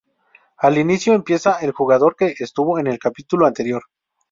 [0.57, 3.83] Al inicio empieza el jugador que estuvo en el capítulo anterior.